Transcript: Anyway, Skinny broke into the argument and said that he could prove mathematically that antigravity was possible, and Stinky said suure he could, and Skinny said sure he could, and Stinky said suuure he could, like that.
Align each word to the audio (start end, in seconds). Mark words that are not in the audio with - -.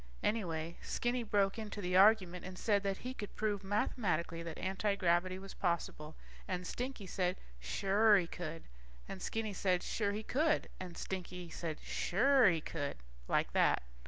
Anyway, 0.23 0.75
Skinny 0.81 1.21
broke 1.21 1.59
into 1.59 1.79
the 1.79 1.95
argument 1.95 2.43
and 2.43 2.57
said 2.57 2.81
that 2.81 2.97
he 2.97 3.13
could 3.13 3.35
prove 3.35 3.63
mathematically 3.63 4.41
that 4.41 4.57
antigravity 4.57 5.37
was 5.37 5.53
possible, 5.53 6.15
and 6.47 6.65
Stinky 6.65 7.05
said 7.05 7.37
suure 7.61 8.17
he 8.19 8.25
could, 8.25 8.63
and 9.07 9.21
Skinny 9.21 9.53
said 9.53 9.83
sure 9.83 10.11
he 10.13 10.23
could, 10.23 10.69
and 10.79 10.97
Stinky 10.97 11.51
said 11.51 11.77
suuure 11.81 12.51
he 12.51 12.61
could, 12.61 12.97
like 13.27 13.53
that. 13.53 13.83